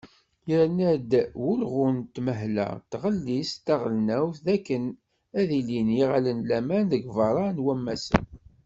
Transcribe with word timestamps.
Yerna-d 0.49 1.11
wulɣu 1.41 1.85
n 1.97 1.97
tenmehla 2.13 2.67
n 2.75 2.79
tɣellist 2.91 3.61
taɣelnawt 3.65 4.35
d 4.45 4.47
akken 4.55 4.83
ad 5.39 5.49
ilin 5.59 5.89
yiɣallen 5.97 6.39
n 6.41 6.45
laman 6.49 6.85
deg 6.91 7.03
berra 7.15 7.45
n 7.51 7.61
wammasen. 7.65 8.23